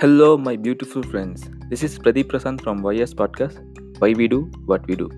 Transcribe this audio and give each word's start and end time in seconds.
Hello, 0.00 0.36
my 0.36 0.56
beautiful 0.56 1.02
friends. 1.02 1.44
This 1.70 1.82
is 1.82 1.98
Pradeep 1.98 2.28
Prasant 2.30 2.60
from 2.62 2.82
YS 2.84 3.14
Podcast. 3.14 3.60
Why 3.98 4.12
we 4.12 4.28
do 4.28 4.40
what 4.66 4.86
we 4.86 4.94
do. 4.94 5.08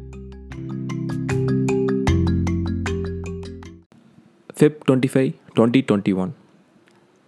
Feb 4.54 4.84
25, 4.84 5.32
2021. 5.56 6.32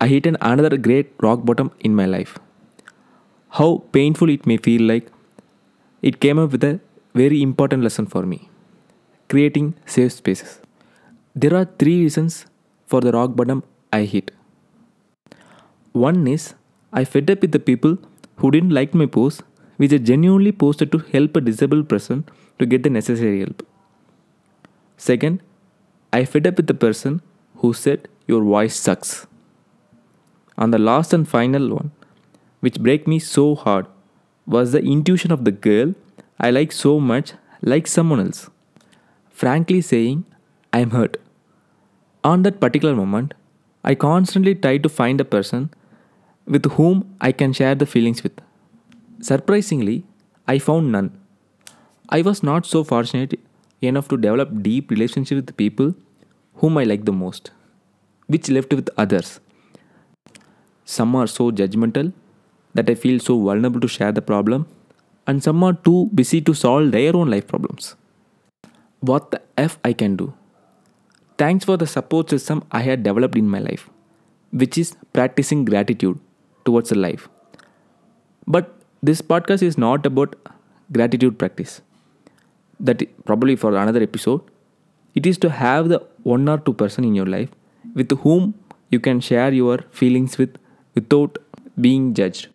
I 0.01 0.07
hit 0.07 0.27
an 0.27 0.37
another 0.41 0.77
great 0.77 1.13
rock 1.21 1.45
bottom 1.45 1.73
in 1.81 1.97
my 1.97 2.07
life. 2.07 2.39
How 3.49 3.82
painful 3.91 4.30
it 4.30 4.46
may 4.46 4.57
feel 4.57 4.82
like, 4.82 5.11
it 6.03 6.21
came 6.21 6.39
up 6.39 6.53
with 6.53 6.62
a 6.62 6.79
very 7.14 7.43
important 7.43 7.82
lesson 7.82 8.07
for 8.07 8.23
me 8.23 8.48
creating 9.29 9.75
safe 9.87 10.12
spaces. 10.12 10.61
There 11.35 11.57
are 11.57 11.64
three 11.64 11.98
reasons 12.05 12.46
for 12.87 13.01
the 13.01 13.11
rock 13.11 13.35
bottom 13.35 13.64
I 13.93 14.03
hit. 14.03 14.30
One 15.93 16.29
is 16.29 16.55
I 16.93 17.05
fed 17.05 17.30
up 17.30 17.43
with 17.43 17.53
the 17.53 17.59
people 17.59 17.99
who 18.37 18.51
didn't 18.51 18.71
like 18.71 18.95
my 18.95 19.07
post, 19.07 19.43
which 19.77 19.93
I 19.93 19.98
genuinely 19.98 20.53
posted 20.53 20.91
to 20.93 20.98
help 20.98 21.37
a 21.37 21.41
disabled 21.41 21.89
person 21.89 22.25
to 22.59 22.67
get 22.67 22.83
the 22.83 22.91
necessary 22.91 23.41
help. 23.41 23.67
Second, 24.97 25.41
I 26.12 26.25
fed 26.25 26.47
up 26.47 26.57
with 26.57 26.67
the 26.67 26.75
person 26.75 27.23
who 27.57 27.73
said 27.73 28.09
your 28.27 28.43
voice 28.43 28.77
sucks. 28.77 29.27
And 30.59 30.75
the 30.75 30.79
last 30.79 31.12
and 31.12 31.27
final 31.29 31.75
one, 31.75 31.93
which 32.61 32.81
break 32.81 33.07
me 33.07 33.19
so 33.19 33.55
hard, 33.55 33.87
was 34.47 34.73
the 34.73 34.83
intuition 34.83 35.31
of 35.33 35.45
the 35.45 35.53
girl 35.53 35.95
I 36.39 36.51
like 36.51 36.73
so 36.73 36.98
much, 36.98 37.34
like 37.62 37.87
someone 37.87 38.20
else. 38.20 38.51
Frankly 39.31 39.81
saying, 39.81 40.25
I 40.73 40.81
am 40.81 40.91
hurt. 40.91 41.17
On 42.25 42.43
that 42.43 42.61
particular 42.61 42.95
moment, 42.95 43.34
I 43.84 43.95
constantly 43.95 44.55
tried 44.55 44.83
to 44.83 44.89
find 44.89 45.20
a 45.20 45.25
person 45.25 45.70
with 46.51 46.67
whom 46.73 47.03
I 47.20 47.31
can 47.33 47.53
share 47.53 47.75
the 47.75 47.87
feelings 47.87 48.23
with. 48.25 48.41
Surprisingly, 49.20 50.05
I 50.48 50.59
found 50.59 50.91
none. 50.92 51.11
I 52.09 52.23
was 52.23 52.42
not 52.42 52.67
so 52.67 52.83
fortunate 52.83 53.39
enough 53.81 54.09
to 54.09 54.17
develop 54.17 54.62
deep 54.62 54.91
relationship 54.91 55.37
with 55.37 55.57
people 55.57 55.95
whom 56.57 56.77
I 56.77 56.84
like 56.84 57.05
the 57.05 57.12
most, 57.12 57.53
which 58.27 58.51
left 58.51 58.75
with 58.75 58.91
others. 58.98 59.39
Some 60.84 61.15
are 61.15 61.29
so 61.29 61.51
judgmental 61.53 62.12
that 62.75 62.91
I 62.91 62.95
feel 62.95 63.20
so 63.20 63.39
vulnerable 63.41 63.81
to 63.81 63.89
share 63.89 64.11
the 64.11 64.23
problem, 64.23 64.67
and 65.27 65.42
some 65.42 65.62
are 65.62 65.73
too 65.73 66.11
busy 66.12 66.41
to 66.41 66.55
solve 66.55 66.91
their 66.91 67.14
own 67.14 67.31
life 67.31 67.47
problems. 67.47 67.95
What 68.98 69.31
the 69.31 69.41
F 69.57 69.79
I 69.85 69.92
can 69.92 70.17
do? 70.17 70.33
Thanks 71.39 71.64
for 71.64 71.77
the 71.77 71.87
support 71.87 72.29
system 72.31 72.64
I 72.73 72.81
had 72.81 73.05
developed 73.05 73.37
in 73.37 73.48
my 73.48 73.61
life, 73.61 73.89
which 74.51 74.77
is 74.77 74.97
practicing 75.12 75.64
gratitude 75.64 76.19
towards 76.64 76.91
the 76.91 76.98
life. 76.98 77.28
But 78.47 78.75
this 79.03 79.22
podcast 79.22 79.62
is 79.62 79.78
not 79.78 80.06
about 80.06 80.34
gratitude 80.92 81.39
practice. 81.39 81.80
That 82.78 83.02
probably 83.25 83.56
for 83.56 83.77
another 83.77 84.02
episode. 84.02 84.42
It 85.14 85.27
is 85.27 85.39
to 85.39 85.50
have 85.50 85.89
the 85.89 86.02
one 86.22 86.48
or 86.48 86.58
two 86.58 86.72
person 86.72 87.05
in 87.05 87.14
your 87.14 87.27
life 87.27 87.50
with 87.94 88.11
whom 88.20 88.55
you 88.91 89.00
can 89.00 89.20
share 89.20 89.52
your 89.52 89.78
feelings 89.91 90.39
with 90.39 90.56
without 90.94 91.39
being 91.80 92.14
judged. 92.14 92.48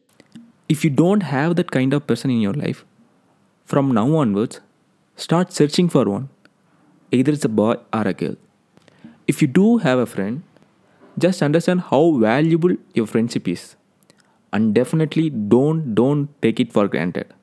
If 0.69 0.83
you 0.83 0.89
don't 0.89 1.21
have 1.21 1.55
that 1.57 1.71
kind 1.71 1.93
of 1.93 2.07
person 2.07 2.31
in 2.31 2.41
your 2.41 2.53
life, 2.53 2.85
from 3.65 3.91
now 3.91 4.15
onwards, 4.15 4.61
start 5.15 5.53
searching 5.53 5.89
for 5.89 6.05
one. 6.05 6.29
Either 7.11 7.31
it's 7.31 7.45
a 7.45 7.49
boy 7.49 7.75
or 7.93 8.07
a 8.07 8.13
girl. 8.13 8.35
If 9.27 9.41
you 9.41 9.47
do 9.47 9.77
have 9.77 9.99
a 9.99 10.05
friend, 10.05 10.43
just 11.17 11.41
understand 11.41 11.81
how 11.81 12.11
valuable 12.11 12.75
your 12.93 13.07
friendship 13.07 13.47
is 13.47 13.75
and 14.55 14.73
definitely 14.77 15.29
don't 15.53 15.93
don't 15.99 16.29
take 16.41 16.59
it 16.63 16.71
for 16.75 16.87
granted. 16.87 17.33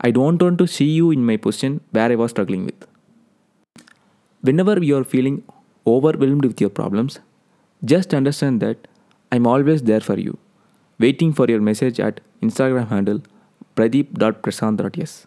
I 0.00 0.10
don't 0.10 0.42
want 0.42 0.58
to 0.62 0.66
see 0.66 0.90
you 0.90 1.10
in 1.16 1.24
my 1.30 1.36
position 1.46 1.80
where 1.96 2.12
i 2.12 2.16
was 2.22 2.32
struggling 2.32 2.64
with. 2.70 2.86
Whenever 4.48 4.74
you 4.82 4.96
are 4.98 5.04
feeling 5.04 5.42
overwhelmed 5.86 6.44
with 6.44 6.60
your 6.64 6.70
problems 6.78 7.18
just 7.92 8.14
understand 8.18 8.64
that 8.64 8.86
i'm 9.36 9.46
always 9.52 9.82
there 9.90 10.04
for 10.08 10.18
you. 10.18 10.38
Waiting 11.04 11.32
for 11.38 11.46
your 11.52 11.60
message 11.68 11.98
at 12.08 12.20
instagram 12.48 12.88
handle 12.88 13.20
pradeep.prasant.yes 13.76 15.26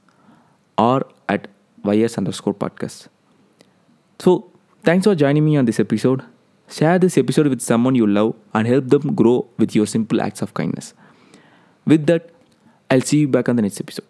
or 0.77 1.05
at 1.27 1.47
ys 1.95 2.17
underscore 2.17 2.53
podcast. 2.53 3.07
So 4.19 4.51
thanks 4.83 5.05
for 5.05 5.15
joining 5.15 5.45
me 5.45 5.57
on 5.57 5.65
this 5.65 5.79
episode 5.79 6.23
Share 6.67 6.97
this 6.99 7.17
episode 7.17 7.47
with 7.47 7.61
someone 7.61 7.95
you 7.95 8.07
love 8.07 8.35
and 8.53 8.67
help 8.67 8.89
them 8.89 9.13
grow 9.13 9.47
with 9.57 9.75
your 9.75 9.85
simple 9.85 10.21
acts 10.21 10.41
of 10.41 10.53
kindness. 10.53 10.93
With 11.85 12.07
that, 12.07 12.29
I'll 12.89 13.01
see 13.01 13.19
you 13.19 13.27
back 13.27 13.49
on 13.49 13.55
the 13.55 13.61
next 13.61 13.79
episode. 13.79 14.05